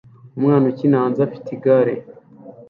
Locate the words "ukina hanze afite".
0.71-1.47